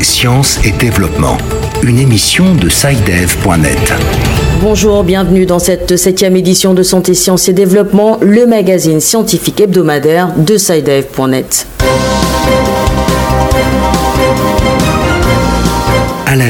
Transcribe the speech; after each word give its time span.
Sciences 0.00 0.58
et 0.64 0.70
développement. 0.70 1.36
Une 1.82 1.98
émission 1.98 2.54
de 2.54 2.70
SciDev.net. 2.70 3.92
Bonjour, 4.62 5.04
bienvenue 5.04 5.44
dans 5.44 5.58
cette 5.58 5.98
septième 5.98 6.34
édition 6.34 6.72
de 6.72 6.82
Santé, 6.82 7.12
Sciences 7.12 7.48
et 7.50 7.52
Développement, 7.52 8.18
le 8.22 8.46
magazine 8.46 9.00
scientifique 9.00 9.60
hebdomadaire 9.60 10.32
de 10.34 10.56
SciDev.net. 10.56 11.66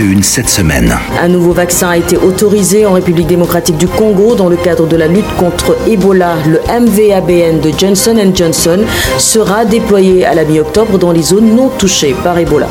une 0.06 0.22
cette 0.22 0.48
semaine. 0.48 0.96
Un 1.20 1.28
nouveau 1.28 1.52
vaccin 1.52 1.88
a 1.88 1.96
été 1.96 2.16
autorisé 2.16 2.86
en 2.86 2.92
République 2.92 3.26
démocratique 3.26 3.76
du 3.76 3.88
Congo 3.88 4.34
dans 4.34 4.48
le 4.48 4.56
cadre 4.56 4.86
de 4.86 4.96
la 4.96 5.08
lutte 5.08 5.30
contre 5.38 5.76
Ebola. 5.88 6.36
Le 6.46 6.60
MVABN 6.60 7.60
de 7.60 7.70
Johnson 7.76 8.16
Johnson 8.34 8.80
sera 9.18 9.64
déployé 9.64 10.24
à 10.24 10.34
la 10.34 10.44
mi-octobre 10.44 10.98
dans 10.98 11.12
les 11.12 11.22
zones 11.22 11.54
non 11.54 11.68
touchées 11.68 12.14
par 12.22 12.38
Ebola. 12.38 12.68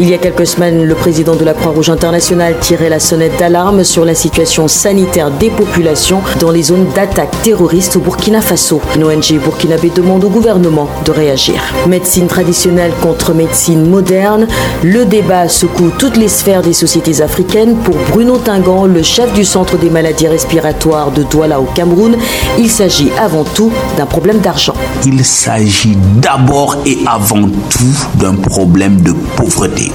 Il 0.00 0.08
y 0.08 0.14
a 0.14 0.18
quelques 0.18 0.46
semaines, 0.46 0.84
le 0.84 0.94
président 0.94 1.34
de 1.34 1.44
la 1.44 1.54
Croix-Rouge 1.54 1.90
internationale 1.90 2.54
tirait 2.60 2.88
la 2.88 3.00
sonnette 3.00 3.36
d'alarme 3.36 3.82
sur 3.82 4.04
la 4.04 4.14
situation 4.14 4.68
sanitaire 4.68 5.32
des 5.32 5.50
populations 5.50 6.22
dans 6.38 6.52
les 6.52 6.62
zones 6.62 6.86
d'attaque 6.94 7.34
terroriste 7.42 7.96
au 7.96 8.00
Burkina 8.00 8.40
Faso. 8.40 8.80
Une 8.94 9.02
ONG 9.02 9.40
burkinabé 9.42 9.90
demande 9.90 10.22
au 10.22 10.28
gouvernement 10.28 10.88
de 11.04 11.10
réagir. 11.10 11.60
Médecine 11.88 12.28
traditionnelle 12.28 12.92
contre 13.02 13.34
médecine 13.34 13.88
moderne, 13.88 14.46
le 14.84 15.04
débat 15.04 15.48
secoue 15.48 15.90
toutes 15.98 16.16
les 16.16 16.28
sphères 16.28 16.62
des 16.62 16.67
sociétés 16.72 17.20
africaines. 17.20 17.76
Pour 17.76 17.96
Bruno 18.12 18.38
Tingan, 18.38 18.86
le 18.86 19.02
chef 19.02 19.32
du 19.32 19.44
centre 19.44 19.76
des 19.76 19.90
maladies 19.90 20.28
respiratoires 20.28 21.10
de 21.10 21.22
Douala 21.22 21.60
au 21.60 21.64
Cameroun, 21.74 22.16
il 22.58 22.70
s'agit 22.70 23.10
avant 23.18 23.44
tout 23.44 23.70
d'un 23.96 24.06
problème 24.06 24.38
d'argent. 24.38 24.74
Il 25.04 25.24
s'agit 25.24 25.96
d'abord 26.20 26.76
et 26.86 26.98
avant 27.06 27.48
tout 27.70 28.18
d'un 28.18 28.34
problème 28.34 29.00
de 29.00 29.12
pauvreté. 29.36 29.92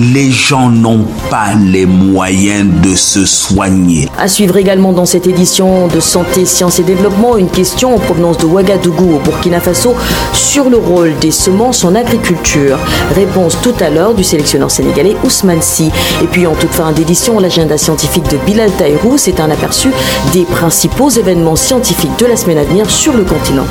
Les 0.00 0.30
gens 0.30 0.68
n'ont 0.68 1.06
pas 1.30 1.54
les 1.54 1.86
moyens 1.86 2.66
de 2.82 2.94
se 2.94 3.24
soigner. 3.24 4.08
À 4.18 4.28
suivre 4.28 4.56
également 4.56 4.92
dans 4.92 5.06
cette 5.06 5.26
édition 5.26 5.88
de 5.88 6.00
Santé, 6.00 6.44
Sciences 6.44 6.78
et 6.78 6.82
Développement, 6.82 7.36
une 7.36 7.48
question 7.48 7.94
en 7.94 7.98
provenance 7.98 8.38
de 8.38 8.46
Ouagadougou 8.46 9.16
au 9.16 9.18
Burkina 9.18 9.60
Faso 9.60 9.94
sur 10.32 10.68
le 10.68 10.76
rôle 10.76 11.14
des 11.20 11.30
semences 11.30 11.84
en 11.84 11.94
agriculture. 11.94 12.78
Réponse 13.14 13.56
tout 13.62 13.74
à 13.80 13.90
l'heure 13.90 14.14
du 14.14 14.24
sélectionneur 14.24 14.70
sénégalais 14.70 15.16
Ousmane 15.24 15.62
Sy. 15.62 15.90
Et 16.22 16.26
puis 16.26 16.46
en 16.46 16.54
toute 16.54 16.70
fin 16.70 16.92
d'édition, 16.92 17.38
l'agenda 17.38 17.76
scientifique 17.76 18.28
de 18.30 18.38
Bilal 18.38 18.70
Taïrou, 18.72 19.18
c'est 19.18 19.38
un 19.40 19.50
aperçu 19.50 19.90
des 20.32 20.44
principaux 20.44 21.10
événements 21.10 21.56
scientifiques 21.56 22.18
de 22.18 22.26
la 22.26 22.36
semaine 22.36 22.58
à 22.58 22.64
venir 22.64 22.88
sur 22.90 23.14
le 23.14 23.24
continent. 23.24 23.66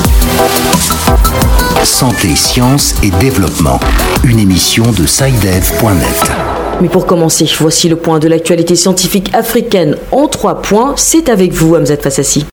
Santé, 1.84 2.36
sciences 2.36 2.96
et 3.04 3.10
développement. 3.20 3.80
Une 4.24 4.40
émission 4.40 4.84
de 4.92 5.06
SciDev.net. 5.06 6.32
Mais 6.82 6.90
pour 6.90 7.06
commencer, 7.06 7.50
voici 7.60 7.90
le 7.90 7.96
point 7.96 8.20
de 8.20 8.28
l'actualité 8.28 8.76
scientifique 8.76 9.34
africaine 9.34 9.98
en 10.12 10.28
trois 10.28 10.62
points. 10.62 10.94
C'est 10.98 11.30
avec 11.30 11.54
vous, 11.54 11.76
Hamzat 11.76 11.98
Fassassi. 11.98 12.46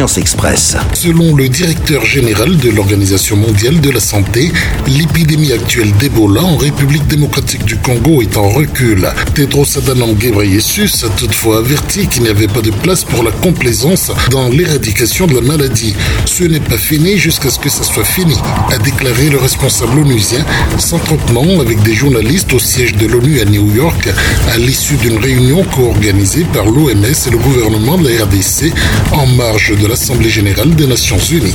Express. 0.00 0.74
Selon 0.94 1.36
le 1.36 1.50
directeur 1.50 2.06
général 2.06 2.56
de 2.56 2.70
l'Organisation 2.70 3.36
mondiale 3.36 3.78
de 3.82 3.90
la 3.90 4.00
santé, 4.00 4.50
l'épidémie 4.86 5.52
actuelle 5.52 5.92
d'Ebola 5.98 6.42
en 6.42 6.56
République 6.56 7.06
démocratique 7.08 7.66
du 7.66 7.76
Congo 7.76 8.22
est 8.22 8.38
en 8.38 8.48
recul. 8.48 9.06
Tedros 9.34 9.76
Adhanom 9.76 10.14
Ghebreyesus 10.14 11.04
a 11.04 11.10
toutefois 11.10 11.58
averti 11.58 12.06
qu'il 12.08 12.22
n'y 12.22 12.30
avait 12.30 12.46
pas 12.46 12.62
de 12.62 12.70
place 12.70 13.04
pour 13.04 13.22
la 13.22 13.32
complaisance 13.32 14.10
dans 14.30 14.48
l'éradication 14.48 15.26
de 15.26 15.34
la 15.34 15.42
maladie. 15.42 15.94
Ce 16.24 16.44
n'est 16.44 16.60
pas 16.60 16.78
fini 16.78 17.18
jusqu'à 17.18 17.50
ce 17.50 17.58
que 17.58 17.68
ça 17.68 17.84
soit 17.84 18.04
fini, 18.04 18.36
a 18.70 18.78
déclaré 18.78 19.28
le 19.28 19.36
responsable 19.36 19.98
onusien, 19.98 20.44
s'entretenant 20.78 21.60
avec 21.60 21.82
des 21.82 21.94
journalistes 21.94 22.54
au 22.54 22.58
siège 22.58 22.94
de 22.94 23.06
l'ONU 23.06 23.40
à 23.40 23.44
New 23.44 23.74
York 23.74 24.08
à 24.54 24.56
l'issue 24.56 24.96
d'une 24.96 25.18
réunion 25.18 25.64
co-organisée 25.64 26.46
par 26.54 26.64
l'OMS 26.64 27.04
et 27.26 27.30
le 27.30 27.38
gouvernement 27.38 27.98
de 27.98 28.08
la 28.08 28.24
RDC 28.24 28.72
en 29.12 29.26
marge 29.26 29.74
de 29.82 29.88
l'Assemblée 29.88 30.30
générale 30.30 30.74
des 30.74 30.86
Nations 30.86 31.18
unies. 31.18 31.54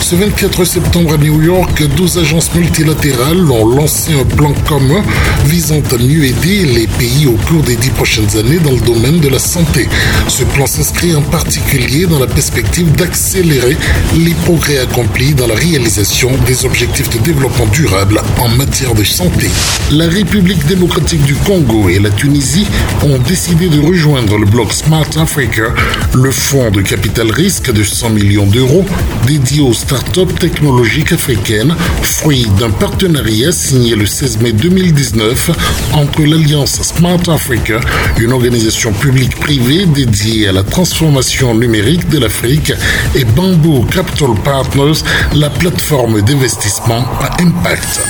Ce 0.00 0.14
24 0.14 0.64
septembre 0.64 1.14
à 1.14 1.16
New 1.18 1.42
York, 1.42 1.82
12 1.96 2.18
agences 2.18 2.54
multilatérales 2.54 3.50
ont 3.50 3.66
lancé 3.66 4.12
un 4.14 4.24
plan 4.24 4.54
commun 4.66 5.02
visant 5.44 5.82
à 5.92 5.98
mieux 5.98 6.24
aider 6.24 6.64
les 6.64 6.86
pays 6.86 7.26
au 7.26 7.36
cours 7.46 7.62
des 7.62 7.76
dix 7.76 7.90
prochaines 7.90 8.36
années 8.38 8.58
dans 8.58 8.70
le 8.70 8.80
domaine 8.80 9.20
de 9.20 9.28
la 9.28 9.38
santé. 9.38 9.86
Ce 10.28 10.44
plan 10.44 10.66
s'inscrit 10.66 11.14
en 11.14 11.20
particulier 11.20 12.06
dans 12.06 12.18
la 12.18 12.26
perspective 12.26 12.90
d'accélérer 12.92 13.76
les 14.16 14.34
progrès 14.44 14.78
accomplis 14.78 15.34
dans 15.34 15.46
la 15.46 15.54
réalisation 15.54 16.30
des 16.46 16.64
objectifs 16.64 17.10
de 17.10 17.18
développement 17.18 17.66
durable 17.66 18.22
en 18.38 18.48
matière 18.48 18.94
de 18.94 19.04
santé. 19.04 19.48
La 19.90 20.06
République 20.06 20.64
démocratique 20.66 21.22
du 21.22 21.34
Congo 21.34 21.88
et 21.90 21.98
la 21.98 22.10
Tunisie 22.10 22.66
ont 23.02 23.18
décidé 23.18 23.68
de 23.68 23.80
rejoindre 23.80 24.38
le 24.38 24.46
bloc 24.46 24.72
Smart 24.72 25.08
Africa, 25.16 25.64
le 26.14 26.30
fonds 26.30 26.70
de 26.70 26.80
capital 26.80 27.30
risque 27.30 27.57
de 27.66 27.82
100 27.82 28.10
millions 28.10 28.46
d'euros 28.46 28.84
dédié 29.26 29.60
aux 29.60 29.72
start-up 29.72 30.38
technologiques 30.38 31.12
africaines, 31.12 31.74
fruit 32.02 32.46
d'un 32.58 32.70
partenariat 32.70 33.52
signé 33.52 33.94
le 33.94 34.06
16 34.06 34.38
mai 34.40 34.52
2019 34.52 35.50
entre 35.92 36.22
l'Alliance 36.22 36.80
Smart 36.82 37.20
Africa, 37.28 37.80
une 38.18 38.32
organisation 38.32 38.92
publique-privée 38.92 39.86
dédiée 39.86 40.48
à 40.48 40.52
la 40.52 40.62
transformation 40.62 41.54
numérique 41.54 42.08
de 42.08 42.18
l'Afrique, 42.18 42.72
et 43.14 43.24
Bamboo 43.24 43.84
Capital 43.90 44.34
Partners, 44.44 45.02
la 45.34 45.50
plateforme 45.50 46.22
d'investissement 46.22 47.04
à 47.20 47.42
impact. 47.42 48.00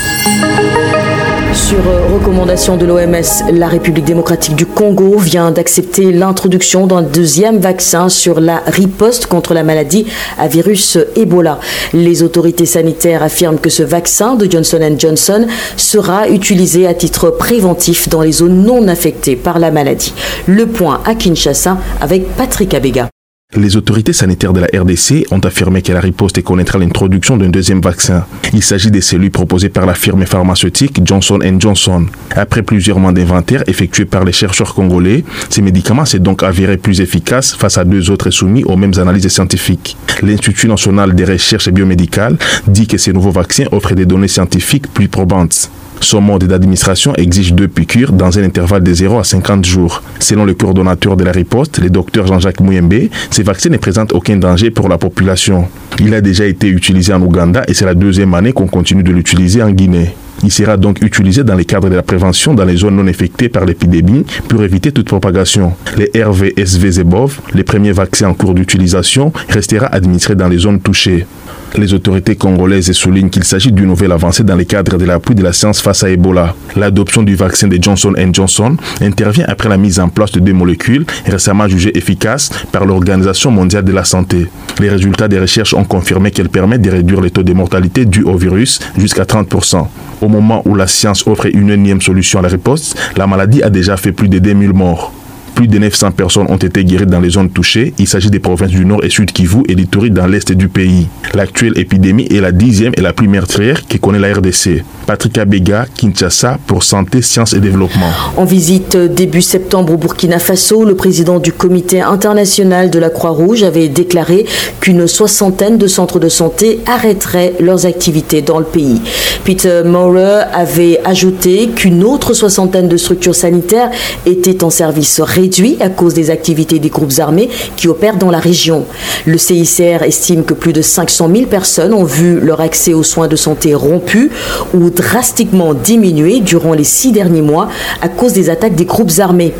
Sur 1.59 1.87
euh, 1.87 2.07
recommandation 2.15 2.77
de 2.77 2.87
l'OMS, 2.87 3.53
la 3.53 3.67
République 3.67 4.05
démocratique 4.05 4.55
du 4.55 4.65
Congo 4.65 5.19
vient 5.19 5.51
d'accepter 5.51 6.13
l'introduction 6.13 6.87
d'un 6.87 7.03
deuxième 7.03 7.59
vaccin 7.59 8.09
sur 8.09 8.41
la 8.41 8.63
riposte 8.67 9.27
contre 9.27 9.55
la 9.55 9.65
maladie 9.65 10.07
à 10.39 10.47
virus 10.47 10.97
Ebola. 11.17 11.59
Les 11.93 12.23
autorités 12.23 12.65
sanitaires 12.65 13.23
affirment 13.23 13.59
que 13.59 13.71
ce 13.71 13.83
vaccin 13.83 14.37
de 14.37 14.51
Johnson 14.51 14.97
Johnson 14.97 15.47
sera 15.77 16.29
utilisé 16.29 16.87
à 16.87 16.95
titre 16.95 17.31
préventif 17.31 18.09
dans 18.09 18.23
les 18.23 18.33
zones 18.33 18.63
non 18.65 18.87
affectées 18.87 19.37
par 19.37 19.59
la 19.59 19.71
maladie. 19.71 20.15
Le 20.47 20.67
point 20.67 21.03
à 21.05 21.15
Kinshasa 21.15 21.77
avec 22.01 22.35
Patrick 22.37 22.73
Abega. 22.73 23.09
Les 23.57 23.79
autorités 23.79 24.13
sanitaires 24.13 24.53
de 24.53 24.61
la 24.61 24.67
RDC 24.79 25.25
ont 25.31 25.39
affirmé 25.39 25.81
que 25.81 25.91
la 25.91 26.01
riposte 26.01 26.43
connaîtra 26.43 26.79
l'introduction 26.79 27.39
d'un 27.39 27.49
deuxième 27.49 27.81
vaccin. 27.81 28.27
Il 28.53 28.63
s'agit 28.63 28.91
des 28.91 29.01
cellules 29.01 29.31
proposées 29.31 29.71
par 29.71 29.87
la 29.87 29.95
firme 29.95 30.27
pharmaceutique 30.27 31.01
Johnson 31.03 31.39
Johnson. 31.59 32.05
Après 32.37 32.61
plusieurs 32.61 32.99
mois 32.99 33.13
d'inventaire 33.13 33.65
effectués 33.67 34.05
par 34.05 34.27
les 34.27 34.33
chercheurs 34.33 34.75
congolais, 34.75 35.25
ces 35.49 35.63
médicaments 35.63 36.05
s'est 36.05 36.19
donc 36.19 36.43
avéré 36.43 36.77
plus 36.77 37.01
efficaces 37.01 37.55
face 37.55 37.79
à 37.79 37.85
deux 37.85 38.11
autres 38.11 38.29
soumis 38.29 38.65
aux 38.65 38.77
mêmes 38.77 38.99
analyses 38.99 39.29
scientifiques. 39.29 39.97
L'Institut 40.23 40.69
national 40.69 41.15
des 41.15 41.25
recherches 41.25 41.71
biomédicales 41.71 42.37
dit 42.67 42.87
que 42.87 42.99
ces 42.99 43.15
nouveaux 43.15 43.31
vaccins 43.31 43.65
offrent 43.73 43.95
des 43.95 44.05
données 44.05 44.29
scientifiques 44.29 44.93
plus 44.93 45.09
probantes. 45.09 45.71
Son 46.01 46.21
mode 46.21 46.45
d'administration 46.45 47.15
exige 47.17 47.53
deux 47.55 47.69
piqûres 47.69 48.13
dans 48.13 48.39
un 48.39 48.45
intervalle 48.45 48.83
de 48.83 48.93
0 48.93 49.19
à 49.19 49.25
50 49.25 49.65
jours. 49.65 50.03
Selon 50.21 50.45
le 50.45 50.55
coordonnateur 50.55 51.17
de 51.17 51.25
la 51.25 51.33
riposte, 51.33 51.79
le 51.79 51.91
docteur 51.91 52.27
Jean-Jacques 52.27 52.61
Mouyembe, 52.61 53.09
ces 53.31 53.43
vaccins 53.43 53.71
ne 53.71 53.77
présentent 53.77 54.13
aucun 54.13 54.37
danger 54.37 54.71
pour 54.71 54.89
la 54.89 54.99
population. 54.99 55.69
Il 56.01 56.15
a 56.15 56.21
déjà 56.21 56.47
été 56.47 56.69
utilisé 56.69 57.13
en 57.13 57.21
Ouganda 57.23 57.63
et 57.67 57.75
c'est 57.75 57.85
la 57.85 57.95
deuxième 57.95 58.35
année 58.35 58.53
qu'on 58.53 58.69
continue 58.69 59.03
de 59.03 59.13
l'utiliser 59.13 59.63
en 59.63 59.71
Guinée. 59.71 60.15
Il 60.45 60.53
sera 60.53 60.77
donc 60.77 61.03
utilisé 61.03 61.43
dans 61.43 61.57
le 61.57 61.65
cadre 61.65 61.91
de 61.91 61.97
la 61.97 62.03
prévention 62.03 62.55
dans 62.55 62.65
les 62.65 62.77
zones 62.77 62.95
non 62.97 63.09
affectées 63.09 63.49
par 63.49 63.65
l'épidémie 63.65 64.25
pour 64.49 64.63
éviter 64.63 64.93
toute 64.93 65.07
propagation. 65.09 65.73
Les 65.97 66.23
RVSV 66.23 66.93
Zebov, 66.93 67.41
les 67.55 67.65
premiers 67.65 67.93
vaccins 67.93 68.29
en 68.29 68.35
cours 68.35 68.55
d'utilisation, 68.55 69.33
restera 69.49 69.87
administré 69.87 70.37
dans 70.37 70.49
les 70.49 70.59
zones 70.59 70.81
touchées. 70.81 71.27
Les 71.77 71.93
autorités 71.95 72.37
congolaises 72.37 72.91
soulignent 72.93 73.29
qu'il 73.29 73.45
s'agit 73.45 73.73
d'une 73.73 73.87
nouvelle 73.87 74.13
avancée 74.13 74.43
dans 74.43 74.57
le 74.57 74.65
cadre 74.65 74.97
de 74.97 75.05
l'appui 75.05 75.35
de 75.35 75.43
la 75.43 75.53
science 75.53 75.81
face 75.81 76.03
à 76.03 76.11
Ebola. 76.11 76.55
L'adoption 76.77 77.23
du 77.23 77.35
vaccin 77.35 77.69
de 77.69 77.79
Johnson 77.81 78.15
Johnson 78.33 78.77
intervient 79.01 79.45
après 79.49 79.69
la 79.69 79.77
mise 79.77 80.01
en 80.01 80.09
place 80.09 80.33
de 80.33 80.41
deux 80.41 80.53
molécules 80.53 81.05
récemment 81.27 81.69
jugées 81.69 81.97
efficaces 81.97 82.51
par 82.73 82.85
l'Organisation 82.85 83.51
mondiale 83.51 83.85
de 83.85 83.93
la 83.93 84.05
santé. 84.05 84.49
Les 84.81 84.89
résultats 84.89 85.29
des 85.29 85.39
recherches 85.39 85.75
ont 85.75 85.85
confirmé 85.85 86.31
qu'elles 86.31 86.49
permettent 86.49 86.83
de 86.83 86.91
réduire 86.91 87.21
les 87.21 87.31
taux 87.31 87.43
de 87.43 87.53
mortalité 87.53 88.05
dus 88.05 88.23
au 88.23 88.37
virus 88.37 88.81
jusqu'à 88.97 89.25
30%. 89.25 89.87
Au 90.21 90.29
moment 90.29 90.63
où 90.65 90.75
la 90.75 90.87
science 90.87 91.27
offre 91.27 91.47
une 91.53 91.71
énième 91.71 92.01
solution 92.01 92.39
à 92.39 92.43
la 92.43 92.49
riposte, 92.49 92.97
la 93.17 93.27
maladie 93.27 93.63
a 93.63 93.71
déjà 93.71 93.97
fait 93.97 94.13
plus 94.13 94.29
de 94.29 94.39
2000 94.39 94.73
morts. 94.73 95.13
Plus 95.59 95.67
de 95.67 95.77
900 95.81 96.13
personnes 96.13 96.47
ont 96.51 96.57
été 96.57 96.85
guéries 96.85 97.05
dans 97.05 97.19
les 97.19 97.31
zones 97.31 97.51
touchées. 97.51 97.93
Il 97.99 98.07
s'agit 98.07 98.31
des 98.31 98.39
provinces 98.39 98.71
du 98.71 98.85
Nord 98.85 99.03
et 99.03 99.11
Sud 99.11 99.33
Kivu 99.33 99.65
et 99.67 99.75
d'Ituri 99.75 100.13
dans 100.13 100.29
l'Est 100.29 100.53
du 100.53 100.69
pays. 100.69 101.09
L'actuelle 101.35 101.77
épidémie 101.77 102.29
est 102.31 102.41
la 102.41 102.53
dixième 102.53 102.93
et 102.97 103.01
la 103.01 103.13
plus 103.13 103.27
meurtrière 103.27 103.85
que 103.89 103.99
connaît 103.99 104.21
la 104.21 104.33
RDC. 104.35 104.85
Patrick 105.09 105.39
Abega, 105.39 105.87
Kinshasa, 105.97 106.59
pour 106.67 106.83
Santé, 106.83 107.23
Sciences 107.23 107.55
et 107.55 107.61
Développement. 107.61 108.11
En 108.37 108.45
visite 108.45 108.95
début 108.95 109.41
septembre 109.41 109.95
au 109.95 109.97
Burkina 109.97 110.39
Faso, 110.39 110.85
le 110.85 110.97
président 110.97 111.39
du 111.39 111.51
comité 111.51 112.03
international 112.03 112.91
de 112.91 112.99
la 112.99 113.09
Croix-Rouge 113.09 113.63
avait 113.63 113.89
déclaré 113.89 114.45
qu'une 114.81 115.07
soixantaine 115.07 115.79
de 115.79 115.87
centres 115.87 116.19
de 116.19 116.29
santé 116.29 116.81
arrêteraient 116.85 117.55
leurs 117.59 117.87
activités 117.87 118.43
dans 118.43 118.59
le 118.59 118.67
pays. 118.67 119.01
Peter 119.45 119.81
Maurer 119.83 120.43
avait 120.53 121.01
ajouté 121.07 121.71
qu'une 121.75 122.05
autre 122.05 122.35
soixantaine 122.35 122.87
de 122.87 122.99
structures 122.99 123.35
sanitaires 123.35 123.91
étaient 124.27 124.63
en 124.63 124.69
service 124.69 125.23
réduit 125.23 125.79
à 125.81 125.89
cause 125.89 126.13
des 126.13 126.29
activités 126.29 126.81
des 126.81 126.91
groupes 126.91 127.19
armés 127.19 127.49
qui 127.77 127.89
opèrent 127.89 128.19
dans 128.19 128.31
la 128.31 128.41
région. 128.41 128.85
Le 129.25 129.39
CICR 129.39 130.03
estime 130.03 130.45
que 130.45 130.53
plus 130.53 130.75
de 130.75 130.83
500 130.83 131.31
000 131.35 131.47
personnes 131.47 131.95
ont 131.95 132.05
vu 132.05 132.41
leur 132.41 132.61
accès 132.61 132.93
aux 132.93 133.05
soins 133.05 133.27
de 133.27 133.37
santé 133.37 133.75
rompu 133.75 134.31
ou 134.75 134.91
drastiquement 134.99 135.75
diminué 135.75 136.41
durant 136.41 136.75
les 136.75 136.85
six 136.85 137.13
derniers 137.13 137.43
mois 137.43 137.69
à 138.03 138.09
cause 138.09 138.33
des 138.33 138.51
attaques 138.51 138.75
des 138.75 138.85
groupes 138.85 139.13
armés. 139.21 139.55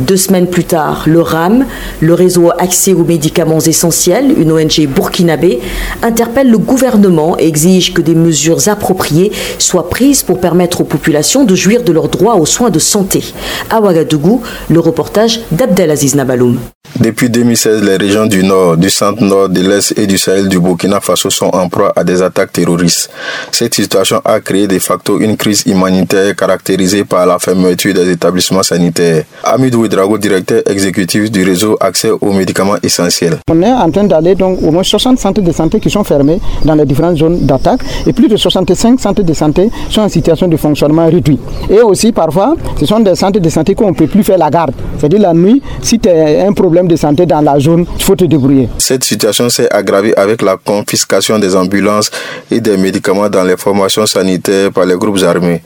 Deux 0.00 0.16
semaines 0.16 0.46
plus 0.46 0.64
tard, 0.64 1.04
le 1.06 1.20
RAM, 1.20 1.66
le 2.00 2.14
réseau 2.14 2.50
Accès 2.58 2.94
aux 2.94 3.04
médicaments 3.04 3.60
essentiels, 3.60 4.34
une 4.38 4.50
ONG 4.50 4.86
burkinabé, 4.88 5.60
interpelle 6.02 6.50
le 6.50 6.58
gouvernement 6.58 7.36
et 7.38 7.46
exige 7.46 7.92
que 7.92 8.00
des 8.00 8.14
mesures 8.14 8.68
appropriées 8.68 9.30
soient 9.58 9.90
prises 9.90 10.22
pour 10.22 10.40
permettre 10.40 10.80
aux 10.80 10.84
populations 10.84 11.44
de 11.44 11.54
jouir 11.54 11.82
de 11.82 11.92
leurs 11.92 12.08
droits 12.08 12.36
aux 12.36 12.46
soins 12.46 12.70
de 12.70 12.78
santé. 12.78 13.22
À 13.70 13.80
Ouagadougou, 13.80 14.42
le 14.70 14.80
reportage 14.80 15.40
d'Abdelaziz 15.52 16.14
Nabaloum. 16.14 16.58
Depuis 17.00 17.30
2016, 17.30 17.84
les 17.84 17.96
régions 17.96 18.26
du 18.26 18.42
nord, 18.42 18.76
du 18.76 18.90
centre-nord, 18.90 19.48
de 19.48 19.60
l'est 19.60 19.96
et 19.96 20.08
du 20.08 20.18
Sahel 20.18 20.48
du 20.48 20.58
Burkina 20.58 20.98
Faso 21.00 21.30
sont 21.30 21.46
en 21.52 21.68
proie 21.68 21.92
à 21.94 22.02
des 22.02 22.20
attaques 22.22 22.52
terroristes. 22.52 23.08
Cette 23.52 23.74
situation 23.74 24.20
a 24.24 24.40
créé 24.40 24.66
de 24.66 24.80
facto 24.80 25.20
une 25.20 25.36
crise 25.36 25.62
humanitaire 25.66 26.34
caractérisée 26.34 27.04
par 27.04 27.24
la 27.24 27.38
fermeture 27.38 27.94
des 27.94 28.10
établissements 28.10 28.64
sanitaires. 28.64 29.22
Amid 29.44 29.76
Ouedrago, 29.76 30.18
directeur 30.18 30.62
exécutif 30.68 31.30
du 31.30 31.44
réseau 31.44 31.76
Accès 31.80 32.10
aux 32.10 32.32
médicaments 32.32 32.78
essentiels. 32.82 33.36
On 33.48 33.62
est 33.62 33.72
en 33.72 33.88
train 33.92 34.02
d'aller 34.02 34.34
donc 34.34 34.58
au 34.60 34.72
moins 34.72 34.82
60 34.82 35.20
centres 35.20 35.40
de 35.40 35.52
santé 35.52 35.78
qui 35.78 35.90
sont 35.90 36.02
fermés 36.02 36.40
dans 36.64 36.74
les 36.74 36.84
différentes 36.84 37.18
zones 37.18 37.46
d'attaque 37.46 37.80
et 38.08 38.12
plus 38.12 38.26
de 38.26 38.36
65 38.36 38.98
centres 38.98 39.22
de 39.22 39.32
santé 39.34 39.70
sont 39.88 40.00
en 40.00 40.08
situation 40.08 40.48
de 40.48 40.56
fonctionnement 40.56 41.06
réduit. 41.06 41.38
Et 41.70 41.80
aussi 41.80 42.10
parfois, 42.10 42.56
ce 42.80 42.86
sont 42.86 42.98
des 42.98 43.14
centres 43.14 43.38
de 43.38 43.48
santé 43.48 43.76
qu'on 43.76 43.90
ne 43.90 43.94
peut 43.94 44.08
plus 44.08 44.24
faire 44.24 44.38
la 44.38 44.50
garde. 44.50 44.72
C'est-à-dire 44.98 45.20
la 45.20 45.32
nuit, 45.32 45.62
si 45.80 46.00
tu 46.00 46.08
as 46.08 46.44
un 46.44 46.52
problème 46.52 46.87
de 46.88 46.96
santé 46.96 47.26
dans 47.26 47.40
la 47.40 47.58
zone, 47.60 47.86
il 47.96 48.02
faut 48.02 48.16
te 48.16 48.24
débrouiller. 48.24 48.68
Cette 48.78 49.04
situation 49.04 49.48
s'est 49.48 49.72
aggravée 49.72 50.16
avec 50.16 50.42
la 50.42 50.56
confiscation 50.56 51.38
des 51.38 51.54
ambulances 51.54 52.10
et 52.50 52.60
des 52.60 52.76
médicaments 52.76 53.28
dans 53.28 53.44
les 53.44 53.56
formations 53.56 54.06
sanitaires 54.06 54.72
par 54.72 54.86
les 54.86 54.96
groupes 54.96 55.22
armés. 55.22 55.62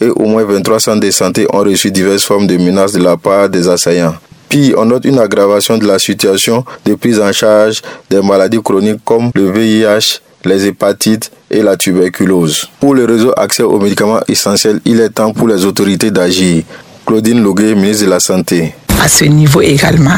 Et 0.00 0.08
au 0.08 0.24
moins 0.24 0.44
23 0.44 0.80
centres 0.80 1.00
de 1.00 1.10
santé 1.10 1.46
ont 1.52 1.60
reçu 1.60 1.90
diverses 1.90 2.24
formes 2.24 2.46
de 2.46 2.56
menaces 2.56 2.92
de 2.92 3.02
la 3.02 3.16
part 3.16 3.48
des 3.48 3.68
assaillants. 3.68 4.14
Puis, 4.48 4.74
on 4.76 4.84
note 4.84 5.06
une 5.06 5.18
aggravation 5.18 5.78
de 5.78 5.86
la 5.86 5.98
situation 5.98 6.62
de 6.84 6.94
prise 6.94 7.18
en 7.18 7.32
charge 7.32 7.80
des 8.10 8.20
maladies 8.20 8.60
chroniques 8.62 9.00
comme 9.02 9.30
le 9.34 9.50
VIH, 9.50 10.20
les 10.44 10.66
hépatites 10.66 11.30
et 11.50 11.62
la 11.62 11.76
tuberculose. 11.76 12.68
Pour 12.78 12.94
le 12.94 13.06
réseau 13.06 13.32
accès 13.36 13.62
aux 13.62 13.78
médicaments 13.78 14.20
essentiels, 14.28 14.80
il 14.84 15.00
est 15.00 15.08
temps 15.08 15.32
pour 15.32 15.48
les 15.48 15.64
autorités 15.64 16.10
d'agir. 16.10 16.64
Claudine 17.06 17.42
Loguet, 17.42 17.74
ministre 17.74 18.04
de 18.04 18.10
la 18.10 18.20
Santé 18.20 18.74
à 19.02 19.08
ce 19.08 19.24
niveau 19.24 19.60
également, 19.60 20.16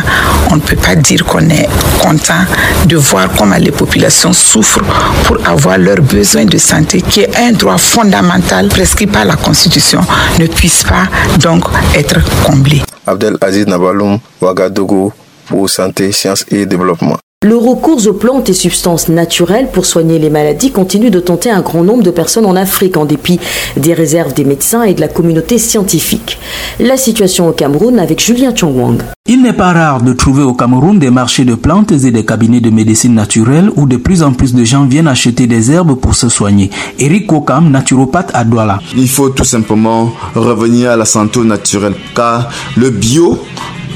on 0.50 0.56
ne 0.56 0.60
peut 0.60 0.76
pas 0.76 0.94
dire 0.94 1.24
qu'on 1.24 1.48
est 1.48 1.68
content 2.02 2.44
de 2.86 2.96
voir 2.96 3.28
comment 3.38 3.56
les 3.56 3.70
populations 3.70 4.32
souffrent 4.34 4.84
pour 5.24 5.38
avoir 5.48 5.78
leurs 5.78 6.02
besoins 6.02 6.44
de 6.44 6.58
santé, 6.58 7.00
qui 7.00 7.20
est 7.20 7.36
un 7.36 7.52
droit 7.52 7.78
fondamental 7.78 8.68
prescrit 8.68 9.06
par 9.06 9.24
la 9.24 9.36
Constitution, 9.36 10.00
ne 10.38 10.46
puisse 10.46 10.82
pas 10.84 11.08
donc 11.40 11.64
être 11.94 12.20
comblé. 12.44 12.82
Abdel 13.06 13.38
Aziz 13.40 13.66
Nabaloum, 13.66 14.18
Ouagadougou, 14.42 15.12
pour 15.46 15.68
Santé, 15.70 16.12
Sciences 16.12 16.44
et 16.50 16.66
Développement. 16.66 17.16
Le 17.44 17.58
recours 17.58 18.06
aux 18.06 18.14
plantes 18.14 18.48
et 18.48 18.54
substances 18.54 19.10
naturelles 19.10 19.68
pour 19.70 19.84
soigner 19.84 20.18
les 20.18 20.30
maladies 20.30 20.72
continue 20.72 21.10
de 21.10 21.20
tenter 21.20 21.50
un 21.50 21.60
grand 21.60 21.84
nombre 21.84 22.02
de 22.02 22.10
personnes 22.10 22.46
en 22.46 22.56
Afrique 22.56 22.96
en 22.96 23.04
dépit 23.04 23.38
des 23.76 23.92
réserves 23.92 24.32
des 24.32 24.44
médecins 24.46 24.82
et 24.82 24.94
de 24.94 25.02
la 25.02 25.08
communauté 25.08 25.58
scientifique. 25.58 26.38
La 26.80 26.96
situation 26.96 27.46
au 27.46 27.52
Cameroun 27.52 27.98
avec 27.98 28.24
Julien 28.24 28.54
Chongwang. 28.54 29.02
Il 29.28 29.42
n'est 29.42 29.52
pas 29.52 29.74
rare 29.74 30.00
de 30.00 30.14
trouver 30.14 30.42
au 30.42 30.54
Cameroun 30.54 30.98
des 30.98 31.10
marchés 31.10 31.44
de 31.44 31.54
plantes 31.54 31.92
et 31.92 32.10
des 32.10 32.24
cabinets 32.24 32.62
de 32.62 32.70
médecine 32.70 33.12
naturelle 33.12 33.70
où 33.76 33.84
de 33.84 33.98
plus 33.98 34.22
en 34.22 34.32
plus 34.32 34.54
de 34.54 34.64
gens 34.64 34.86
viennent 34.86 35.06
acheter 35.06 35.46
des 35.46 35.70
herbes 35.70 36.00
pour 36.00 36.14
se 36.14 36.30
soigner. 36.30 36.70
Eric 36.98 37.26
Kokam, 37.26 37.70
naturopathe 37.70 38.30
à 38.32 38.44
Douala. 38.44 38.80
Il 38.96 39.10
faut 39.10 39.28
tout 39.28 39.44
simplement 39.44 40.10
revenir 40.34 40.92
à 40.92 40.96
la 40.96 41.04
santé 41.04 41.40
naturelle 41.40 41.96
car 42.16 42.48
le 42.78 42.88
bio 42.88 43.38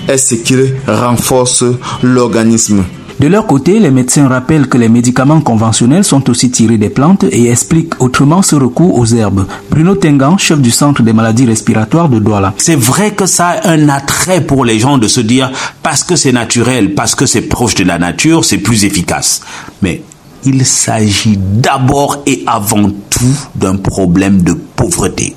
est 0.07 0.19
ce 0.19 0.35
qui 0.35 0.55
renforce 0.87 1.65
l'organisme. 2.03 2.85
De 3.21 3.27
leur 3.27 3.49
côté, 3.49 3.81
les 3.81 3.91
médecins 3.91 4.29
rappellent 4.29 4.69
que 4.69 4.79
les 4.79 4.89
médicaments 4.89 5.41
conventionnels 5.41 6.05
sont 6.05 6.31
aussi 6.31 6.53
tirés 6.53 6.79
des 6.79 6.89
plantes 6.89 7.25
et 7.25 7.51
expliquent 7.51 8.01
autrement 8.01 8.43
ce 8.43 8.55
recours 8.55 8.97
aux 8.97 9.07
herbes. 9.07 9.45
Bruno 9.71 9.97
Tengan, 9.97 10.39
chef 10.39 10.61
du 10.61 10.71
centre 10.71 11.03
des 11.03 11.13
maladies 11.13 11.45
respiratoires 11.45 12.09
de 12.09 12.21
Douala. 12.21 12.55
C'est 12.59 12.77
vrai 12.79 13.11
que 13.11 13.27
ça 13.27 13.49
a 13.49 13.71
un 13.71 13.89
attrait 13.89 14.41
pour 14.41 14.65
les 14.65 14.79
gens 14.79 14.99
de 14.99 15.09
se 15.09 15.21
dire 15.21 15.51
parce 15.83 16.05
que 16.05 16.15
c'est 16.15 16.31
naturel, 16.31 16.95
parce 16.95 17.17
que 17.17 17.27
c'est 17.27 17.43
proche 17.43 17.75
de 17.75 17.83
la 17.83 17.99
nature, 17.99 18.45
c'est 18.45 18.59
plus 18.59 18.85
efficace. 18.85 19.41
Mais 19.83 20.03
il 20.45 20.65
s'agit 20.65 21.37
d'abord 21.37 22.23
et 22.25 22.45
avant 22.47 22.89
tout 23.11 23.49
d'un 23.57 23.75
problème 23.77 24.43
de 24.43 24.53
pauvreté. 24.53 25.35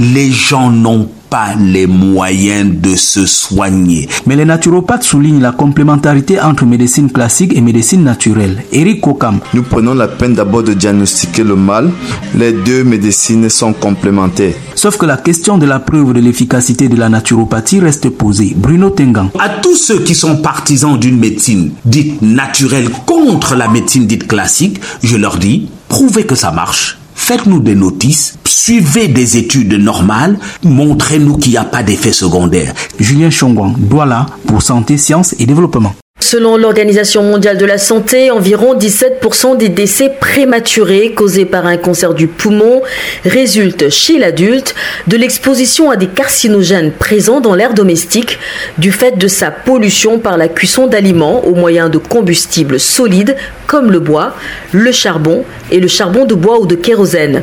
Les 0.00 0.32
gens 0.32 0.70
n'ont 0.70 1.08
pas 1.32 1.54
les 1.58 1.86
moyens 1.86 2.70
de 2.78 2.94
se 2.94 3.24
soigner. 3.24 4.06
Mais 4.26 4.36
les 4.36 4.44
naturopathes 4.44 5.02
soulignent 5.02 5.40
la 5.40 5.52
complémentarité 5.52 6.38
entre 6.38 6.66
médecine 6.66 7.10
classique 7.10 7.56
et 7.56 7.62
médecine 7.62 8.04
naturelle. 8.04 8.64
Eric 8.70 9.00
Kokam. 9.00 9.38
Nous 9.54 9.62
prenons 9.62 9.94
la 9.94 10.08
peine 10.08 10.34
d'abord 10.34 10.62
de 10.62 10.74
diagnostiquer 10.74 11.42
le 11.42 11.56
mal. 11.56 11.90
Les 12.34 12.52
deux 12.52 12.84
médecines 12.84 13.48
sont 13.48 13.72
complémentaires. 13.72 14.52
Sauf 14.74 14.98
que 14.98 15.06
la 15.06 15.16
question 15.16 15.56
de 15.56 15.64
la 15.64 15.80
preuve 15.80 16.12
de 16.12 16.20
l'efficacité 16.20 16.90
de 16.90 16.96
la 16.96 17.08
naturopathie 17.08 17.80
reste 17.80 18.10
posée. 18.10 18.52
Bruno 18.54 18.90
Tengan. 18.90 19.30
À 19.38 19.48
tous 19.48 19.76
ceux 19.76 20.00
qui 20.00 20.14
sont 20.14 20.36
partisans 20.36 20.98
d'une 20.98 21.18
médecine 21.18 21.70
dite 21.86 22.20
naturelle 22.20 22.90
contre 23.06 23.54
la 23.54 23.68
médecine 23.68 24.06
dite 24.06 24.28
classique, 24.28 24.82
je 25.02 25.16
leur 25.16 25.38
dis, 25.38 25.70
prouvez 25.88 26.24
que 26.24 26.34
ça 26.34 26.50
marche 26.50 26.98
faites-nous 27.22 27.60
des 27.60 27.76
notices, 27.76 28.36
suivez 28.44 29.06
des 29.06 29.36
études 29.36 29.74
normales, 29.74 30.38
montrez-nous 30.64 31.36
qu'il 31.36 31.52
n'y 31.52 31.56
a 31.56 31.64
pas 31.64 31.84
d'effet 31.84 32.12
secondaire. 32.12 32.74
Julien 32.98 33.30
Chongwang, 33.30 33.74
Douala, 33.78 34.26
pour 34.46 34.60
Santé, 34.60 34.98
Sciences 34.98 35.34
et 35.38 35.46
Développement. 35.46 35.94
Selon 36.32 36.56
l'Organisation 36.56 37.22
mondiale 37.22 37.58
de 37.58 37.66
la 37.66 37.76
santé, 37.76 38.30
environ 38.30 38.74
17% 38.74 39.58
des 39.58 39.68
décès 39.68 40.10
prématurés 40.18 41.12
causés 41.12 41.44
par 41.44 41.66
un 41.66 41.76
cancer 41.76 42.14
du 42.14 42.26
poumon 42.26 42.80
résultent 43.26 43.90
chez 43.90 44.16
l'adulte 44.18 44.74
de 45.08 45.18
l'exposition 45.18 45.90
à 45.90 45.96
des 45.96 46.06
carcinogènes 46.06 46.90
présents 46.90 47.42
dans 47.42 47.54
l'air 47.54 47.74
domestique 47.74 48.38
du 48.78 48.92
fait 48.92 49.18
de 49.18 49.28
sa 49.28 49.50
pollution 49.50 50.18
par 50.18 50.38
la 50.38 50.48
cuisson 50.48 50.86
d'aliments 50.86 51.44
au 51.44 51.54
moyen 51.54 51.90
de 51.90 51.98
combustibles 51.98 52.80
solides 52.80 53.36
comme 53.66 53.90
le 53.90 54.00
bois, 54.00 54.34
le 54.72 54.90
charbon 54.90 55.44
et 55.70 55.80
le 55.80 55.88
charbon 55.88 56.24
de 56.24 56.34
bois 56.34 56.60
ou 56.60 56.64
de 56.64 56.76
kérosène. 56.76 57.42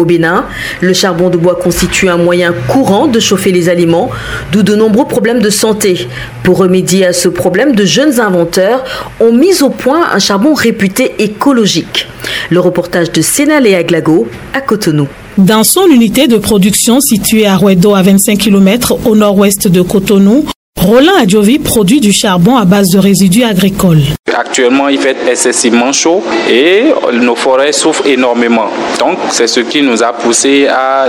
Au 0.00 0.06
Bénin, 0.06 0.46
le 0.80 0.94
charbon 0.94 1.28
de 1.28 1.36
bois 1.36 1.56
constitue 1.56 2.08
un 2.08 2.16
moyen 2.16 2.54
courant 2.68 3.06
de 3.06 3.20
chauffer 3.20 3.52
les 3.52 3.68
aliments, 3.68 4.08
d'où 4.50 4.62
de 4.62 4.74
nombreux 4.74 5.06
problèmes 5.06 5.40
de 5.40 5.50
santé. 5.50 6.08
Pour 6.42 6.56
remédier 6.56 7.04
à 7.04 7.12
ce 7.12 7.28
problème, 7.28 7.74
de 7.74 7.84
jeunes 7.84 8.18
inventeurs 8.18 8.82
ont 9.20 9.32
mis 9.32 9.62
au 9.62 9.68
point 9.68 10.06
un 10.10 10.18
charbon 10.18 10.54
réputé 10.54 11.16
écologique. 11.18 12.08
Le 12.48 12.60
reportage 12.60 13.12
de 13.12 13.20
Sénal 13.20 13.66
et 13.66 13.74
Aglago 13.74 14.26
à 14.54 14.62
Cotonou. 14.62 15.06
Dans 15.36 15.64
son 15.64 15.86
unité 15.86 16.28
de 16.28 16.38
production 16.38 17.00
située 17.00 17.46
à 17.46 17.58
Ruedo, 17.58 17.94
à 17.94 18.00
25 18.00 18.38
km 18.38 18.96
au 19.04 19.14
nord-ouest 19.14 19.68
de 19.68 19.82
Cotonou, 19.82 20.46
Roland 20.80 21.16
Adjovi 21.20 21.58
produit 21.58 22.00
du 22.00 22.10
charbon 22.10 22.56
à 22.56 22.64
base 22.64 22.88
de 22.88 22.98
résidus 22.98 23.44
agricoles. 23.44 24.00
Actuellement, 24.34 24.88
il 24.88 24.98
fait 24.98 25.16
excessivement 25.30 25.92
chaud 25.92 26.22
et 26.50 26.84
nos 27.12 27.34
forêts 27.34 27.72
souffrent 27.72 28.06
énormément. 28.06 28.68
Donc, 28.98 29.18
c'est 29.30 29.46
ce 29.46 29.60
qui 29.60 29.82
nous 29.82 30.02
a 30.02 30.14
poussé 30.14 30.68
à, 30.68 31.08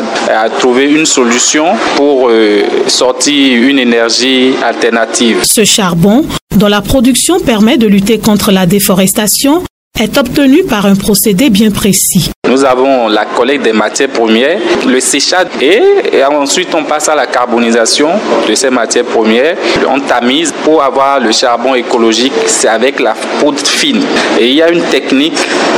trouver 0.60 0.92
une 0.92 1.06
solution 1.06 1.68
pour 1.96 2.28
euh, 2.30 2.64
sortir 2.88 3.64
une 3.64 3.80
énergie 3.80 4.54
alternative. 4.62 5.40
Ce 5.44 5.64
charbon, 5.64 6.26
dont 6.56 6.68
la 6.68 6.82
production 6.82 7.40
permet 7.40 7.78
de 7.78 7.88
lutter 7.88 8.20
contre 8.20 8.52
la 8.52 8.66
déforestation, 8.66 9.64
est 10.02 10.18
obtenu 10.18 10.64
par 10.64 10.88
un 10.88 10.96
procédé 10.96 11.50
bien 11.52 11.70
précis. 11.70 12.32
Nous 12.50 12.66
avons 12.66 13.08
la 13.08 13.26
collecte 13.26 13.64
des 13.64 13.72
matières 13.72 14.10
premières, 14.10 14.60
le 14.88 15.00
séchage 15.00 15.48
et, 15.62 15.80
ensuite 16.24 16.74
on 16.74 16.84
passe 16.84 17.08
à 17.08 17.16
la 17.16 17.28
carbonisation 17.28 18.10
de 18.50 18.56
ces 18.56 18.70
matières 18.70 19.06
premières. 19.06 19.56
On 19.88 20.00
tamise 20.00 20.52
pour 20.64 20.82
avoir 20.82 21.20
le 21.20 21.32
charbon 21.32 21.76
écologique, 21.76 22.34
c'est 22.48 22.68
avec 22.68 23.00
la 23.00 23.14
poudre 23.40 23.60
fine. 23.60 24.02
Et 24.40 24.50
il 24.50 24.56
y 24.56 24.62
a 24.62 24.72
une 24.72 24.82
technique 24.84 25.38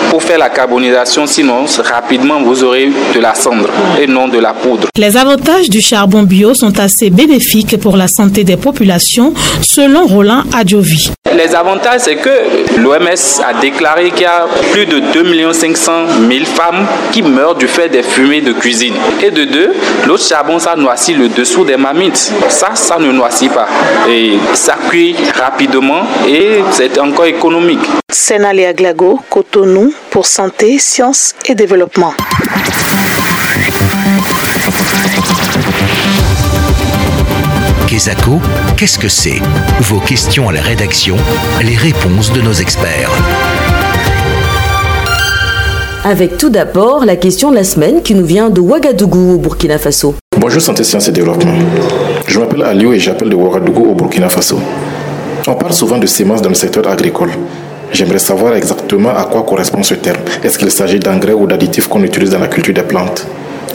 pour 0.10 0.24
faire 0.24 0.40
la 0.40 0.50
carbonisation, 0.50 1.28
sinon 1.28 1.66
rapidement 1.84 2.42
vous 2.42 2.64
aurez 2.64 2.90
de 3.14 3.20
la 3.20 3.36
cendre 3.36 3.70
et 4.02 4.08
non 4.08 4.30
de 4.30 4.40
la 4.40 4.54
poudre. 4.54 4.88
Les 4.98 5.18
avantages 5.18 5.70
du 5.70 5.82
charbon 5.82 6.24
bio 6.24 6.54
sont 6.54 6.80
assez 6.80 7.10
bénéfiques 7.10 7.78
pour 7.80 7.98
la 7.98 8.08
santé 8.08 8.44
des 8.44 8.58
populations, 8.58 9.34
selon 9.62 10.08
Roland 10.08 10.44
Adjovi. 10.56 11.12
Les 11.36 11.56
avantages, 11.56 12.02
c'est 12.02 12.16
que 12.18 12.78
l'OMS 12.78 13.42
a 13.44 13.54
déclaré 13.60 14.12
qu'il 14.12 14.22
y 14.22 14.26
a 14.26 14.46
plus 14.72 14.86
de 14.86 15.00
2 15.00 15.52
500 15.54 15.92
000 16.30 16.46
femmes 16.46 16.86
qui 17.12 17.22
meurent 17.24 17.56
du 17.56 17.68
fait 17.68 17.90
des 17.90 18.04
fumées 18.04 18.42
de 18.42 18.54
cuisine. 18.54 18.94
Et 19.22 19.32
de 19.32 19.46
deux, 19.46 19.74
l'autre 20.06 20.24
charbon, 20.24 20.60
ça 20.60 20.76
noircit 20.76 21.14
le 21.14 21.30
dessous 21.30 21.64
des 21.66 21.78
mammites. 21.78 22.32
Ça, 22.50 22.72
ça 22.76 22.98
ne 23.00 23.12
noircit 23.12 23.50
pas. 23.50 23.68
Et 24.08 24.38
ça 24.54 24.76
cuit 24.90 25.16
rapidement 25.36 26.04
et 26.28 26.60
c'est 26.72 27.00
encore 27.00 27.26
économique. 27.26 27.82
Sénalia 28.12 28.74
Glago, 28.74 29.20
Cotonou, 29.30 29.92
pour 30.12 30.26
santé, 30.26 30.78
sciences 30.78 31.34
et 31.48 31.56
développement. 31.56 32.14
Kesako, 37.88 38.40
qu'est-ce 38.78 38.98
que 38.98 39.08
c'est 39.08 39.40
Vos 39.82 40.00
questions 40.00 40.50
à 40.50 40.54
la 40.54 40.62
rédaction, 40.62 41.16
les 41.62 41.76
réponses 41.76 42.32
de 42.34 42.42
nos 42.42 42.54
experts. 42.54 43.12
Avec 46.04 46.38
tout 46.38 46.50
d'abord 46.50 47.06
la 47.06 47.16
question 47.16 47.52
de 47.52 47.56
la 47.56 47.64
semaine 47.64 48.02
qui 48.02 48.16
nous 48.16 48.26
vient 48.26 48.50
de 48.50 48.60
Ouagadougou 48.60 49.36
au 49.36 49.38
Burkina 49.38 49.78
Faso. 49.78 50.16
Bonjour 50.38 50.62
Santé 50.62 50.84
Sciences 50.84 51.08
et 51.08 51.12
Développement. 51.12 51.54
Je 52.28 52.40
m'appelle 52.40 52.64
Aliou 52.64 52.94
et 52.94 53.00
j'appelle 53.00 53.30
de 53.30 53.36
Ouagadougou 53.36 53.92
au 53.92 53.94
Burkina 53.94 54.30
Faso. 54.30 54.60
On 55.48 55.56
parle 55.56 55.74
souvent 55.74 55.98
de 55.98 56.08
semences 56.08 56.42
dans 56.42 56.50
le 56.50 56.56
secteur 56.56 56.88
agricole. 56.88 57.32
J'aimerais 57.92 58.20
savoir 58.20 58.56
exactement 58.56 59.16
à 59.16 59.26
quoi 59.26 59.44
correspond 59.44 59.84
ce 59.84 59.94
terme. 59.94 60.22
Est-ce 60.44 60.58
qu'il 60.58 60.72
s'agit 60.72 61.00
d'engrais 61.00 61.34
ou 61.34 61.46
d'additifs 61.46 61.88
qu'on 61.88 62.04
utilise 62.04 62.32
dans 62.32 62.40
la 62.40 62.48
culture 62.48 62.74
des 62.74 62.82
plantes? 62.82 63.28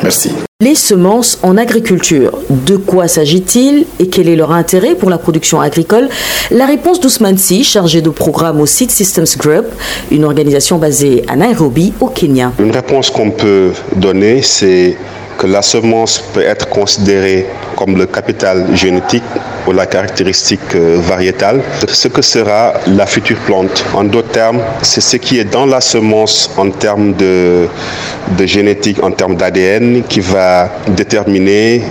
Merci. 0.02 0.32
Les 0.60 0.74
semences 0.74 1.38
en 1.42 1.56
agriculture. 1.56 2.38
De 2.50 2.76
quoi 2.76 3.06
s'agit-il 3.06 3.86
et 4.00 4.08
quel 4.08 4.28
est 4.28 4.36
leur 4.36 4.52
intérêt 4.52 4.94
pour 4.94 5.08
la 5.08 5.18
production 5.18 5.60
agricole? 5.60 6.08
La 6.50 6.66
réponse 6.66 7.00
d'Ousmane 7.00 7.38
Si, 7.38 7.62
chargé 7.62 8.02
de 8.02 8.10
programme 8.10 8.60
au 8.60 8.66
Seed 8.66 8.90
Systems 8.90 9.36
Group, 9.38 9.66
une 10.10 10.24
organisation 10.24 10.78
basée 10.78 11.24
à 11.28 11.36
Nairobi, 11.36 11.92
au 12.00 12.08
Kenya. 12.08 12.52
Une 12.58 12.72
réponse 12.72 13.10
qu'on 13.10 13.30
peut 13.30 13.72
donner, 13.96 14.42
c'est 14.42 14.96
que 15.38 15.46
la 15.46 15.62
semence 15.62 16.22
peut 16.34 16.42
être 16.42 16.68
considérée 16.68 17.46
comme 17.76 17.96
le 17.96 18.06
capital 18.06 18.76
génétique 18.76 19.22
ou 19.66 19.72
la 19.72 19.86
caractéristique 19.86 20.74
euh, 20.74 20.98
variétale, 21.00 21.62
ce 21.86 22.08
que 22.08 22.22
sera 22.22 22.74
la 22.86 23.06
future 23.06 23.38
plante. 23.38 23.84
En 23.94 24.04
d'autres 24.04 24.30
termes, 24.30 24.60
c'est 24.82 25.00
ce 25.00 25.16
qui 25.16 25.38
est 25.38 25.44
dans 25.44 25.66
la 25.66 25.80
semence 25.80 26.50
en 26.56 26.70
termes 26.70 27.14
de, 27.14 27.68
de 28.36 28.46
génétique, 28.46 29.02
en 29.02 29.10
termes 29.10 29.36
d'ADN, 29.36 30.02
qui 30.08 30.20
va 30.20 30.70
déterminer, 30.88 31.82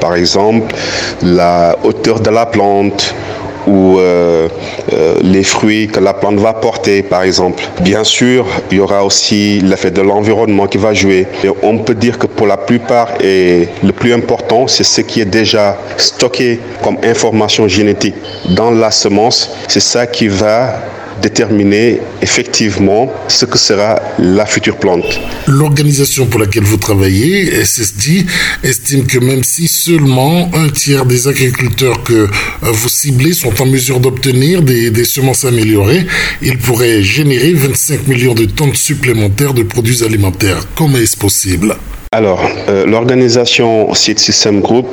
par 0.00 0.14
exemple, 0.14 0.74
la 1.22 1.76
hauteur 1.84 2.20
de 2.20 2.30
la 2.30 2.46
plante, 2.46 3.14
ou 3.66 3.98
euh, 3.98 4.48
euh, 4.92 5.14
les 5.22 5.44
fruits 5.44 5.88
que 5.88 6.00
la 6.00 6.14
plante 6.14 6.36
va 6.36 6.52
porter, 6.52 7.02
par 7.02 7.22
exemple. 7.22 7.62
Bien 7.80 8.04
sûr, 8.04 8.46
il 8.70 8.78
y 8.78 8.80
aura 8.80 9.04
aussi 9.04 9.60
l'effet 9.60 9.90
de 9.90 10.02
l'environnement 10.02 10.66
qui 10.66 10.78
va 10.78 10.94
jouer. 10.94 11.26
On 11.62 11.78
peut 11.78 11.94
dire 11.94 12.18
que 12.18 12.26
pour 12.26 12.46
la 12.46 12.56
plupart, 12.56 13.08
et 13.20 13.68
le 13.82 13.92
plus 13.92 14.12
important, 14.12 14.66
c'est 14.66 14.84
ce 14.84 15.00
qui 15.00 15.20
est 15.20 15.26
déjà 15.26 15.76
stocké 15.96 16.60
comme 16.82 16.98
information 17.04 17.68
génétique 17.68 18.16
dans 18.50 18.70
la 18.70 18.90
semence. 18.90 19.50
C'est 19.68 19.80
ça 19.80 20.06
qui 20.06 20.28
va 20.28 20.74
déterminer 21.22 22.00
effectivement 22.20 23.12
ce 23.28 23.46
que 23.46 23.56
sera 23.56 24.02
la 24.18 24.44
future 24.44 24.76
plante. 24.76 25.20
L'organisation 25.46 26.26
pour 26.26 26.40
laquelle 26.40 26.64
vous 26.64 26.76
travaillez, 26.76 27.64
SSD, 27.64 28.26
estime 28.64 29.06
que 29.06 29.18
même 29.18 29.44
si 29.44 29.68
seulement 29.68 30.50
un 30.54 30.68
tiers 30.68 31.06
des 31.06 31.28
agriculteurs 31.28 32.02
que 32.02 32.12
euh, 32.12 32.28
vous 32.62 32.88
ciblez 32.88 33.32
sont 33.32 33.54
en 33.62 33.66
mesure 33.66 34.00
d'obtenir 34.00 34.62
des, 34.62 35.04
semences 35.04 35.44
améliorées, 35.44 36.06
ils 36.42 36.58
pourraient 36.58 37.02
générer 37.02 37.52
25 37.52 38.06
millions 38.08 38.34
de 38.34 38.44
tonnes 38.44 38.74
supplémentaires 38.74 39.54
de 39.54 39.62
produits 39.62 40.02
alimentaires. 40.04 40.66
Comment 40.76 40.98
est-ce 40.98 41.16
possible? 41.16 41.76
Alors, 42.14 42.46
euh, 42.68 42.84
l'organisation 42.84 43.94
Seed 43.94 44.18
System 44.18 44.60
Group 44.60 44.86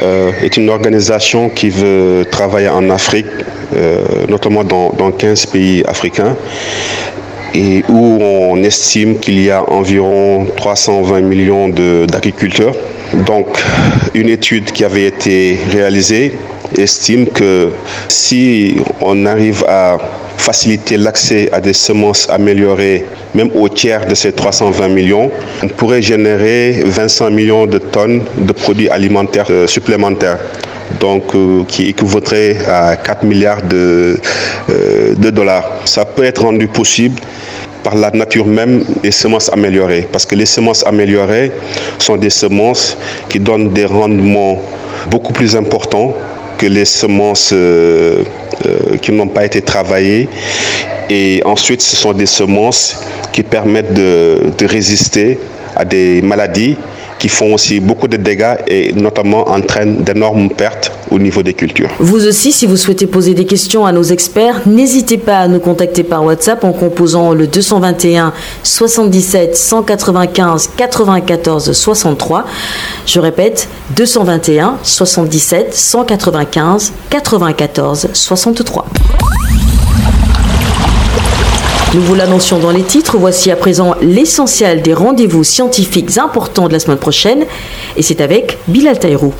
euh, 0.00 0.30
est 0.44 0.56
une 0.56 0.70
organisation 0.70 1.48
qui 1.48 1.70
veut 1.70 2.24
travailler 2.30 2.68
en 2.68 2.88
Afrique, 2.88 3.26
euh, 3.74 3.98
notamment 4.28 4.62
dans, 4.62 5.10
15 5.10 5.46
pays 5.46 5.82
africains, 5.88 6.36
et 7.52 7.82
où 7.88 8.18
on 8.22 8.62
estime 8.62 9.18
qu'il 9.18 9.42
y 9.42 9.50
a 9.50 9.68
environ 9.72 10.46
320 10.56 11.20
millions 11.22 11.68
d'agriculteurs. 11.68 12.76
Donc, 13.26 13.48
une 14.14 14.28
étude 14.28 14.70
qui 14.70 14.84
avait 14.84 15.06
été 15.06 15.58
réalisée 15.72 16.38
estime 16.78 17.26
que 17.26 17.70
si 18.08 18.76
on 19.00 19.26
arrive 19.26 19.64
à 19.68 19.98
faciliter 20.36 20.96
l'accès 20.96 21.48
à 21.52 21.60
des 21.60 21.72
semences 21.72 22.28
améliorées, 22.28 23.04
même 23.34 23.50
au 23.54 23.68
tiers 23.68 24.06
de 24.06 24.14
ces 24.14 24.32
320 24.32 24.88
millions, 24.88 25.30
on 25.62 25.68
pourrait 25.68 26.02
générer 26.02 26.82
25 26.84 27.30
millions 27.30 27.66
de 27.66 27.78
tonnes 27.78 28.22
de 28.36 28.52
produits 28.52 28.88
alimentaires 28.88 29.46
euh, 29.50 29.66
supplémentaires 29.66 30.38
donc 31.00 31.34
euh, 31.34 31.64
qui 31.66 31.88
équivaudrait 31.88 32.56
à 32.68 32.96
4 32.96 33.24
milliards 33.24 33.60
euh, 33.72 34.16
de 34.68 35.30
dollars. 35.30 35.64
Ça 35.84 36.04
peut 36.04 36.24
être 36.24 36.42
rendu 36.42 36.68
possible 36.68 37.20
par 37.82 37.94
la 37.96 38.10
nature 38.10 38.46
même 38.46 38.84
des 39.02 39.10
semences 39.10 39.50
améliorées, 39.52 40.08
parce 40.12 40.26
que 40.26 40.34
les 40.34 40.46
semences 40.46 40.86
améliorées 40.86 41.50
sont 41.98 42.16
des 42.16 42.30
semences 42.30 42.96
qui 43.28 43.40
donnent 43.40 43.70
des 43.72 43.86
rendements 43.86 44.60
beaucoup 45.10 45.32
plus 45.32 45.56
importants 45.56 46.14
que 46.58 46.66
les 46.66 46.84
semences 46.84 47.50
euh, 47.52 48.22
qui 49.00 49.12
n'ont 49.12 49.28
pas 49.28 49.44
été 49.44 49.62
travaillées. 49.62 50.28
Et 51.10 51.42
ensuite, 51.44 51.82
ce 51.82 51.96
sont 51.96 52.12
des 52.12 52.26
semences 52.26 52.96
qui 53.32 53.42
permettent 53.42 53.94
de 53.94 54.66
résister 54.66 55.38
à 55.74 55.84
des 55.84 56.22
maladies 56.22 56.76
qui 57.22 57.28
font 57.28 57.54
aussi 57.54 57.78
beaucoup 57.78 58.08
de 58.08 58.16
dégâts 58.16 58.56
et 58.66 58.92
notamment 58.94 59.48
entraînent 59.48 60.02
d'énormes 60.02 60.50
pertes 60.50 60.90
au 61.12 61.20
niveau 61.20 61.44
des 61.44 61.54
cultures. 61.54 61.88
Vous 62.00 62.26
aussi, 62.26 62.50
si 62.50 62.66
vous 62.66 62.76
souhaitez 62.76 63.06
poser 63.06 63.32
des 63.32 63.46
questions 63.46 63.86
à 63.86 63.92
nos 63.92 64.02
experts, 64.02 64.62
n'hésitez 64.66 65.18
pas 65.18 65.38
à 65.38 65.46
nous 65.46 65.60
contacter 65.60 66.02
par 66.02 66.24
WhatsApp 66.24 66.64
en 66.64 66.72
composant 66.72 67.32
le 67.32 67.46
221 67.46 68.32
77 68.64 69.54
195 69.56 70.70
94 70.76 71.70
63. 71.70 72.44
Je 73.06 73.20
répète, 73.20 73.68
221 73.94 74.78
77 74.82 75.74
195 75.74 76.92
94 77.08 78.08
63. 78.14 78.86
Nous 81.94 82.00
vous 82.00 82.14
l'annoncions 82.14 82.58
dans 82.58 82.70
les 82.70 82.82
titres. 82.82 83.18
Voici 83.18 83.50
à 83.50 83.56
présent 83.56 83.94
l'essentiel 84.00 84.80
des 84.80 84.94
rendez-vous 84.94 85.44
scientifiques 85.44 86.16
importants 86.16 86.66
de 86.66 86.72
la 86.72 86.78
semaine 86.78 86.96
prochaine. 86.96 87.44
Et 87.98 88.02
c'est 88.02 88.22
avec 88.22 88.56
Bilal 88.66 88.98
Taïrou 88.98 89.34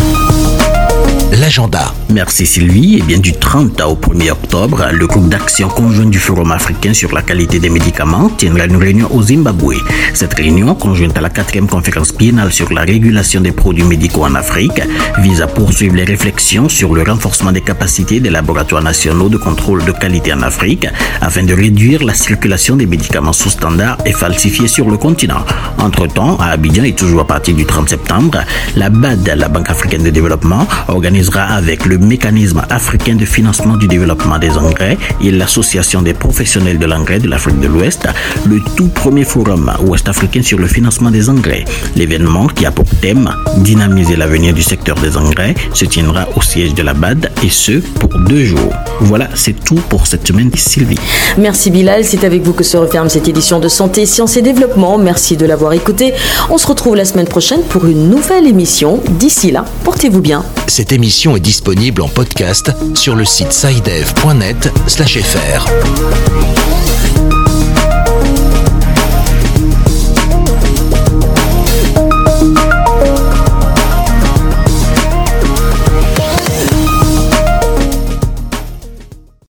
l'agenda. 1.37 1.95
Merci 2.11 2.45
Sylvie. 2.47 2.97
Et 2.97 2.99
eh 2.99 3.03
bien 3.03 3.19
du 3.19 3.33
30 3.33 3.81
au 3.83 3.95
1er 3.95 4.33
octobre, 4.33 4.85
le 4.93 5.07
groupe 5.07 5.29
d'action 5.29 5.69
conjoint 5.69 6.07
du 6.07 6.19
Forum 6.19 6.53
africain 6.53 6.93
sur 6.93 7.13
la 7.15 7.23
qualité 7.23 7.59
des 7.59 7.71
médicaments 7.71 8.29
tiendra 8.29 8.67
une 8.67 8.77
réunion 8.77 9.09
au 9.15 9.23
Zimbabwe. 9.23 9.77
Cette 10.13 10.35
réunion, 10.35 10.75
conjointe 10.75 11.17
à 11.17 11.21
la 11.21 11.31
quatrième 11.31 11.69
conférence 11.69 12.15
biennale 12.15 12.53
sur 12.53 12.73
la 12.73 12.83
régulation 12.83 13.41
des 13.41 13.53
produits 13.53 13.85
médicaux 13.85 14.25
en 14.25 14.35
Afrique, 14.35 14.83
vise 15.19 15.41
à 15.41 15.47
poursuivre 15.47 15.97
les 15.97 16.05
réflexions 16.05 16.69
sur 16.69 16.95
le 16.95 17.03
renforcement 17.03 17.53
des 17.53 17.63
capacités 17.63 18.21
des 18.21 18.31
laboratoires 18.31 18.83
nationaux 18.83 19.29
de 19.29 19.39
contrôle 19.39 19.85
de 19.85 19.93
qualité 19.93 20.33
en 20.35 20.43
Afrique 20.43 20.87
afin 21.21 21.45
de 21.45 21.55
réduire 21.55 22.05
la 22.05 22.15
circulation 22.15 22.77
des 22.77 22.87
médicaments 22.87 23.33
sous 23.33 23.51
standard 23.51 23.97
et 24.05 24.13
falsifiés 24.13 24.69
sur 24.69 24.91
le 24.91 24.99
continent. 24.99 25.45
Entre-temps, 25.79 26.37
à 26.39 26.49
Abidjan 26.49 26.85
et 26.85 26.95
toujours 26.95 27.23
à 27.23 27.27
partir 27.27 27.55
du 27.55 27.65
30 27.65 27.89
septembre, 27.89 28.39
la 28.77 28.91
BAD, 28.91 29.33
la 29.37 29.49
Banque 29.49 29.71
africaine 29.71 30.03
de 30.03 30.11
développement, 30.11 30.67
organise 30.89 31.22
avec 31.31 31.87
le 31.87 31.99
mécanisme 31.99 32.63
africain 32.69 33.15
de 33.15 33.25
financement 33.25 33.77
du 33.77 33.87
développement 33.87 34.39
des 34.39 34.51
engrais 34.51 34.99
et 35.23 35.31
l'association 35.31 36.03
des 36.03 36.15
professionnels 36.15 36.79
de 36.79 36.87
l'engrais 36.87 37.21
de 37.21 37.29
l'Afrique 37.29 37.61
de 37.61 37.69
l'Ouest 37.69 38.09
le 38.47 38.61
tout 38.77 38.89
premier 38.89 39.25
forum 39.25 39.71
ouest-africain 39.87 40.43
sur 40.43 40.59
le 40.59 40.67
financement 40.67 41.11
des 41.11 41.31
engrais. 41.31 41.65
L'événement 41.97 42.47
qui 42.49 42.67
a 42.67 42.71
pour 42.71 42.87
thème 43.01 43.31
dynamiser 43.59 44.17
l'avenir 44.17 44.53
du 44.53 44.63
secteur 44.63 44.97
des 44.99 45.17
engrais 45.17 45.55
se 45.75 45.85
tiendra 45.85 46.29
au 46.35 46.43
siège 46.43 46.75
de 46.75 46.83
la 46.83 46.95
BAD 46.95 47.31
et 47.45 47.51
ce 47.51 47.81
pour 48.01 48.11
deux 48.21 48.45
jours. 48.45 48.73
Voilà, 49.01 49.29
c'est 49.35 49.65
tout 49.65 49.81
pour 49.89 50.07
cette 50.07 50.27
semaine, 50.27 50.51
Sylvie. 50.57 50.99
Merci 51.39 51.71
Bilal, 51.71 52.05
c'est 52.05 52.25
avec 52.25 52.43
vous 52.43 52.53
que 52.53 52.65
se 52.65 52.77
referme 52.77 53.09
cette 53.09 53.29
édition 53.29 53.61
de 53.61 53.69
Santé, 53.69 54.07
Sciences 54.07 54.37
et 54.37 54.43
Développement. 54.43 54.99
Merci 54.99 55.37
de 55.37 55.47
l'avoir 55.47 55.73
écouté. 55.73 56.15
On 56.51 56.59
se 56.59 56.67
retrouve 56.67 56.97
la 56.97 57.05
semaine 57.05 57.29
prochaine 57.29 57.63
pour 57.69 57.87
une 57.87 58.09
nouvelle 58.09 58.47
émission. 58.47 59.01
D'ici 59.19 59.51
là, 59.51 59.65
portez-vous 59.85 60.21
bien. 60.21 60.45
Cette 60.67 60.93
émission 60.93 61.12
est 61.13 61.41
disponible 61.41 62.01
en 62.01 62.09
podcast 62.09 62.73
sur 62.95 63.15
le 63.15 63.27
site 63.27 63.53
sidev.net/fr. 63.53 64.63